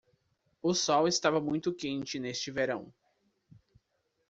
O 0.63 0.73
sol 0.73 1.07
estava 1.07 1.39
muito 1.39 1.71
quente 1.71 2.17
neste 2.17 2.49
verão. 2.49 2.91